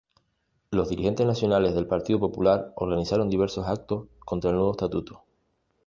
Los 0.71 0.89
dirigentes 0.89 1.27
nacionales 1.27 1.75
del 1.75 1.85
Partido 1.85 2.19
Popular 2.19 2.73
organizaron 2.75 3.29
diversos 3.29 3.67
actos 3.67 4.07
contra 4.19 4.49
el 4.49 4.55
nuevo 4.55 4.71
estatuto. 4.71 5.25